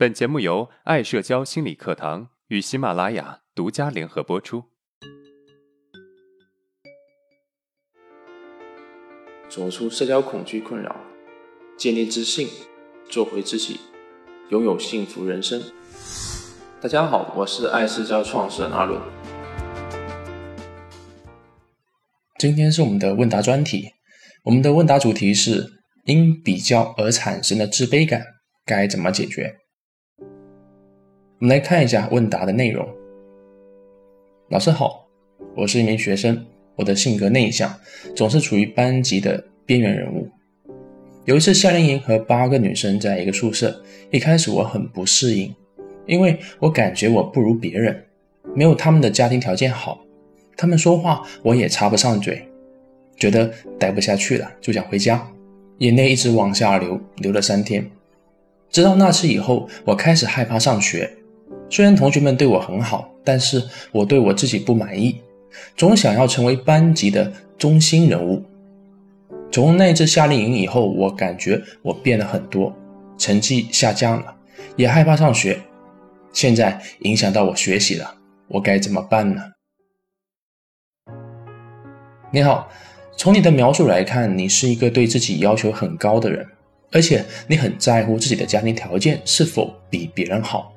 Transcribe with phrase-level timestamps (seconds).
[0.00, 4.64] 本节目由爱社交心理课堂与喜马拉雅独家联合播出。
[9.50, 10.96] 走出社交恐惧困扰，
[11.76, 12.48] 建立自信，
[13.10, 13.78] 做回自己，
[14.48, 15.62] 拥有幸福人生。
[16.80, 18.98] 大家好，我是爱社交创始人阿伦。
[22.38, 23.90] 今天是我们的问答专题，
[24.44, 25.78] 我们的问答主题是。
[26.06, 28.24] 因比较而产生的自卑感
[28.64, 29.58] 该怎么解决？
[31.40, 32.86] 我们来看一下问答的内容。
[34.50, 35.06] 老师好，
[35.56, 36.44] 我是一名学生，
[36.76, 37.74] 我的性格内向，
[38.14, 40.28] 总是处于班级的边缘人物。
[41.24, 45.54] 有一次夏令营和八个女生在一个宿舍，一开始我很不适应，
[46.04, 48.04] 因为我感觉我不如别人，
[48.54, 50.04] 没有他们的家庭条件好，
[50.58, 52.46] 他们说话我也插不上嘴，
[53.16, 55.26] 觉得待不下去了，就想回家。
[55.78, 57.90] 眼泪一直往下流，流了三天。
[58.68, 61.10] 直到那次以后，我开始害怕上学。
[61.70, 65.20] 虽然同学们对我很好，但是我对我自己不满意，
[65.76, 68.44] 总想要成为班级的中心人物。
[69.52, 72.76] 从那次夏令营以后，我感觉我变了很多，
[73.16, 74.34] 成绩下降了，
[74.74, 75.60] 也害怕上学。
[76.32, 78.16] 现在影响到我学习了，
[78.48, 79.42] 我该怎么办呢？
[82.32, 82.68] 你好。
[83.16, 86.46] 从你的描述来看，你是一个对自己要求很高的人，
[86.90, 90.72] 而且你很在乎自己的家庭条件是否比别人好。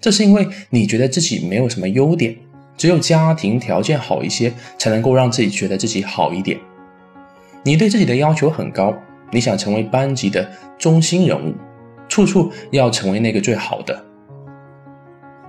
[0.00, 2.34] 这是因为你觉得自己没有什么优点，
[2.76, 6.58] 只有家庭条件好一些，才能够让自己觉得自己好一点。
[7.62, 8.94] 你对自己的要求很高，
[9.30, 11.54] 你想成为班级的中心人物，
[12.08, 14.04] 处处要成为那个最好的。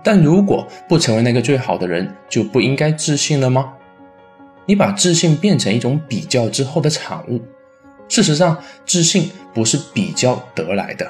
[0.03, 3.73] 但如果不成为那个最好的人，就不应该自信了吗？
[4.65, 7.41] 你把自信变成一种比较之后的产物。
[8.09, 11.09] 事实上，自信不是比较得来的。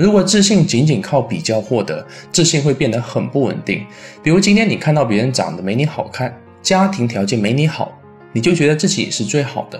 [0.00, 3.84] 如果自信仅仅靠比较获得，自信会变得很不稳定。
[4.22, 7.92] 比如今天你看到别人长得没你好看，家庭条件没你好，
[8.32, 9.78] 你就觉得自己是最好的。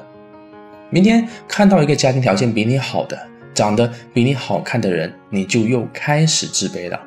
[0.91, 3.19] 明天看到一个家庭条件比你好的、
[3.55, 7.01] 长得比你好看的人，你就又开始自卑了。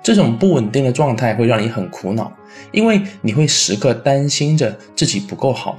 [0.00, 2.32] 这种不稳定的状态会让你很苦恼，
[2.70, 5.76] 因为你会时刻担心着自己不够好。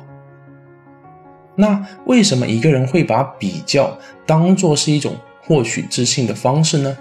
[1.55, 5.15] 那为什么一个人会把比较当做是一种
[5.47, 6.97] 获取自信的方式呢？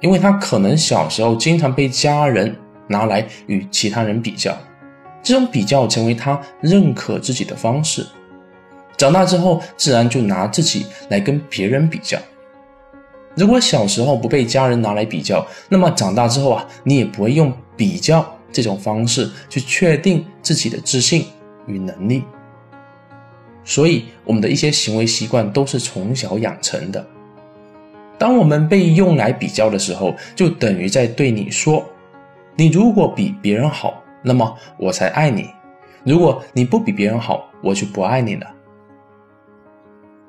[0.00, 2.54] 因为他可能小时候经常被家人
[2.86, 4.56] 拿来与其他人比较，
[5.22, 8.06] 这种比较成为他认可自己的方式。
[8.96, 12.16] 长大之后，自然就拿自己来跟别人比较。
[13.34, 21.26] 如果小时候不被家人拿来比较，那么长大之后啊，你也不会用比较这种方式去确定自己的自信
[21.66, 22.22] 与能力。
[23.68, 27.06] 所以，我们的一些行为习惯都是从小养成的。
[28.18, 31.84] 当我们被用来比较的时候，就等于在对你说
[32.56, 35.42] ：“你如果比别人好，那么我才爱你；
[36.02, 38.46] 如果你不比别人好，我就不爱你了。”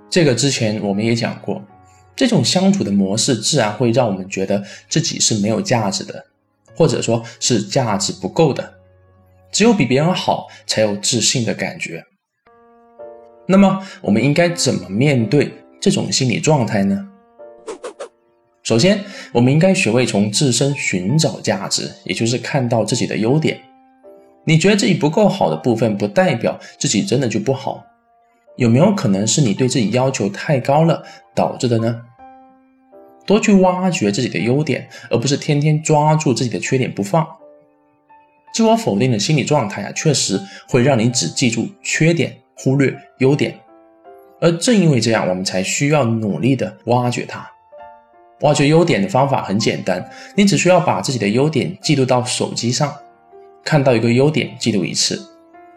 [0.10, 1.64] 这个之前我们也讲过。
[2.18, 6.26] 这种相处的模式自然会让我们觉得自己是没有价值的，
[6.76, 8.74] 或者说是价值不够的。
[9.50, 12.04] 只有比别人好，才有自信的感觉。
[13.52, 15.52] 那么，我们应该怎么面对
[15.82, 17.08] 这种心理状态呢？
[18.62, 23.60] 首先，我们应该学会从自身寻找价值，也就是看到自己的优点。
[24.46, 27.84] 你觉得自己不够好的部分，不代表自己真的就不好。
[28.56, 32.02] 有没有可能是你对自己要求太高了导致的呢？
[33.26, 37.28] 多去挖掘自己的优点，而不是天天抓住自己的缺点不放。
[38.54, 43.58] 自我否定的心理状态啊，确实会让你只记住缺点，忽略优点。
[44.42, 47.50] 而正因为这样，我们才需要努力的挖掘它。
[48.42, 52.96] 挖掘优点的方法很简单，你只需要把自己的优点记录到手机上，
[53.66, 55.22] 看到一个优点记录一次，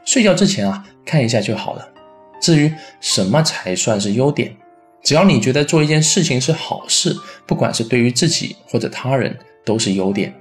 [0.05, 1.89] 睡觉之前啊看一下就好了。
[2.41, 4.55] 至于什么才算是优点？
[5.03, 7.13] 只要你觉得做一件事情是好事，
[7.47, 10.33] 不管是对于自己或者他人，都是优点。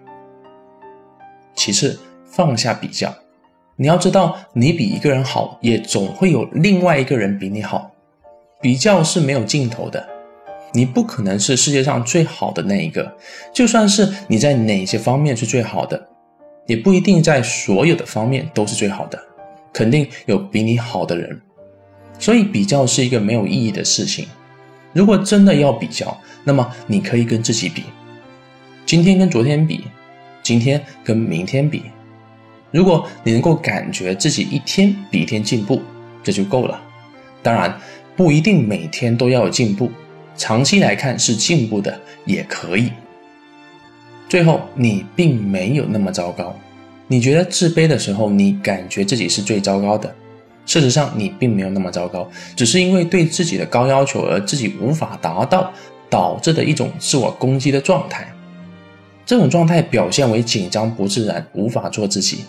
[1.56, 3.12] 其次，放下比较。
[3.75, 7.91] 你要知道，你比一个人好，也总会有另外一个人比你好。
[8.62, 10.07] 比较是没有尽头的，
[10.73, 13.12] 你不可能是世界上最好的那一个。
[13.51, 16.07] 就算是你在哪些方面是最好的，
[16.68, 19.19] 也不一定在所有的方面都是最好的。
[19.74, 21.41] 肯定有比你好的人，
[22.19, 24.27] 所以比较是一个没有意义的事情。
[24.94, 27.85] 如果真的要比较，那么你可以跟自己比，
[28.85, 29.85] 今天跟昨天比，
[30.44, 31.83] 今天跟明天比。
[32.71, 35.81] 如果你能够感觉自己一天比一天进步，
[36.23, 36.81] 这就够了。
[37.44, 37.79] 当然，
[38.15, 39.91] 不一定每天都要有进步，
[40.38, 42.91] 长期来看是进步的，也可以。
[44.29, 46.56] 最后，你并没有那么糟糕。
[47.07, 50.15] 你觉得自卑的时候，你感觉自己是最糟糕的。
[50.65, 55.74] 事实上，你并没有那么糟糕，只是因为对自己的高要求而自己无法达到，
[56.09, 58.31] 导致的一种自我攻击的状态。
[59.25, 62.45] 这种状态表现为紧张、不自然、无法做自己。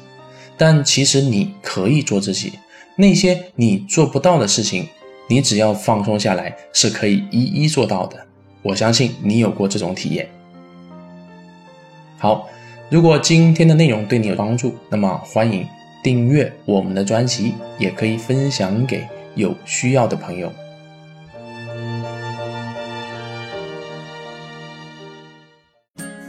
[0.57, 2.53] 但其实你可以做自己，
[2.97, 4.89] 那些你做不到的事情，
[5.29, 8.27] 你只要放松下来，是可以一一做到的。
[8.63, 10.29] 我相信你有过这种体验。
[12.19, 12.49] 好，
[12.91, 15.67] 如果今天的内容对你有帮助，那么欢迎
[16.05, 20.53] 订阅我们的专辑，也可以分享给有需要的朋友。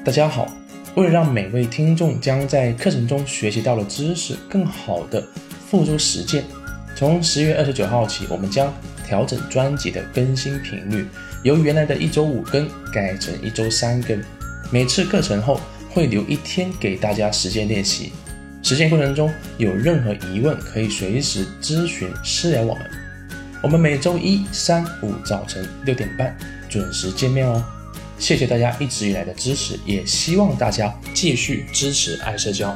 [0.04, 0.63] 大家好。
[0.96, 5.24] 为了让每位听众将在课程中学习到的知识更好的
[5.68, 6.44] 付诸实践，
[6.96, 8.72] 从十月二十九号起，我们将
[9.08, 11.08] 调整专辑的更新频率，
[11.42, 14.22] 由原来的一周五更改成一周三更。
[14.72, 15.60] 每次课程后
[15.90, 18.12] 会留一天给大家实践练习。
[18.62, 22.84] 实践过程中有任何疑问，可以随时咨询私聊我们。
[23.64, 26.38] 我们每周一、三、五早晨六点半
[26.70, 27.64] 准时见面哦。
[28.24, 32.74] 谢谢大家一直以来的支持，也希望大家继续支持爱社交。